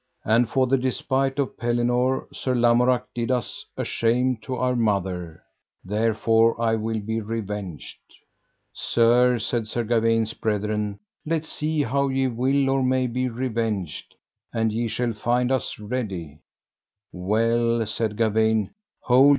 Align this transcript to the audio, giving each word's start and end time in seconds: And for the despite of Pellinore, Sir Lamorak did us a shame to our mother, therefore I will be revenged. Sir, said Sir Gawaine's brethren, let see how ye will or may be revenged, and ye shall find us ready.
And 0.25 0.49
for 0.49 0.65
the 0.65 0.79
despite 0.79 1.37
of 1.37 1.57
Pellinore, 1.57 2.27
Sir 2.33 2.55
Lamorak 2.55 3.03
did 3.13 3.29
us 3.29 3.63
a 3.77 3.83
shame 3.85 4.35
to 4.37 4.55
our 4.55 4.75
mother, 4.75 5.43
therefore 5.85 6.59
I 6.59 6.73
will 6.73 6.99
be 7.01 7.21
revenged. 7.21 7.99
Sir, 8.73 9.37
said 9.37 9.67
Sir 9.67 9.83
Gawaine's 9.83 10.33
brethren, 10.33 10.97
let 11.23 11.45
see 11.45 11.83
how 11.83 12.07
ye 12.07 12.25
will 12.27 12.67
or 12.67 12.81
may 12.81 13.05
be 13.05 13.29
revenged, 13.29 14.15
and 14.51 14.71
ye 14.73 14.87
shall 14.87 15.13
find 15.13 15.51
us 15.51 15.77
ready. 15.77 16.39